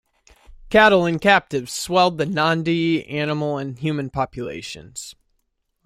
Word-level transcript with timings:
Cattle 0.71 1.05
and 1.05 1.21
captives 1.21 1.71
swelled 1.71 2.17
the 2.17 2.25
Nandi 2.25 3.05
animal 3.07 3.59
and 3.59 3.77
human 3.77 4.09
populations. 4.09 5.13